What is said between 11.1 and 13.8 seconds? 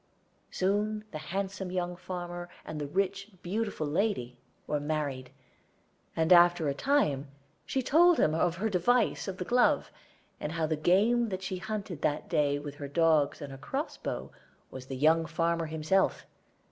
that she hunted that day with her dogs and her